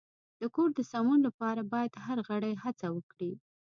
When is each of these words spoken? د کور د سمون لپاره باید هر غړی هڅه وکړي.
د 0.39 0.43
کور 0.55 0.69
د 0.75 0.79
سمون 0.91 1.19
لپاره 1.27 1.61
باید 1.73 1.93
هر 2.05 2.17
غړی 2.29 2.53
هڅه 2.63 2.87
وکړي. 2.95 3.31